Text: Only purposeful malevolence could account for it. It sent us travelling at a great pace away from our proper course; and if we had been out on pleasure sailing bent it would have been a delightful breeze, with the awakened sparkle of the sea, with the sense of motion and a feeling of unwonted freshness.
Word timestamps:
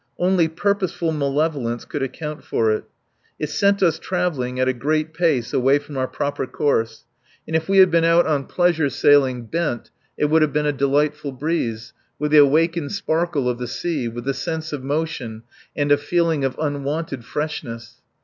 Only 0.17 0.47
purposeful 0.47 1.11
malevolence 1.11 1.85
could 1.85 2.01
account 2.01 2.43
for 2.43 2.71
it. 2.71 2.85
It 3.37 3.51
sent 3.51 3.83
us 3.83 3.99
travelling 3.99 4.59
at 4.59 4.67
a 4.67 4.73
great 4.73 5.13
pace 5.13 5.53
away 5.53 5.77
from 5.77 5.95
our 5.95 6.07
proper 6.07 6.47
course; 6.47 7.03
and 7.45 7.55
if 7.55 7.69
we 7.69 7.77
had 7.77 7.91
been 7.91 8.03
out 8.03 8.25
on 8.25 8.45
pleasure 8.45 8.89
sailing 8.89 9.45
bent 9.45 9.91
it 10.17 10.25
would 10.25 10.41
have 10.41 10.51
been 10.53 10.65
a 10.65 10.71
delightful 10.73 11.31
breeze, 11.31 11.93
with 12.17 12.31
the 12.31 12.39
awakened 12.39 12.93
sparkle 12.93 13.47
of 13.47 13.59
the 13.59 13.67
sea, 13.67 14.07
with 14.07 14.23
the 14.23 14.33
sense 14.33 14.73
of 14.73 14.83
motion 14.83 15.43
and 15.75 15.91
a 15.91 15.97
feeling 15.97 16.43
of 16.43 16.57
unwonted 16.57 17.23
freshness. 17.23 18.01